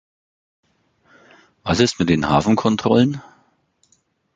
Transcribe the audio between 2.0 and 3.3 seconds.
den Hafenkontrollen?